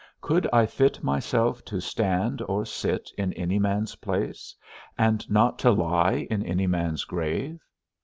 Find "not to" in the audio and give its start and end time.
5.29-5.69